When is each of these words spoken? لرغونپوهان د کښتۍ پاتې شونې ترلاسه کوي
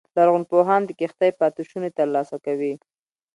لرغونپوهان 0.17 0.81
د 0.85 0.91
کښتۍ 0.99 1.31
پاتې 1.39 1.61
شونې 1.69 1.89
ترلاسه 1.97 2.35
کوي 2.45 2.73